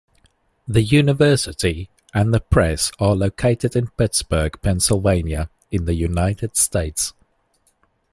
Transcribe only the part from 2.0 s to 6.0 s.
and the press are located in Pittsburgh, Pennsylvania, in the